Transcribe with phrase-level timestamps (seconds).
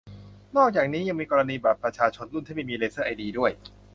[0.57, 3.51] นอกจากนี้ ยังมีกรณีบัตรประชาชนรุ่นที่ไม่มีเลเซอร์ไอดีด้วย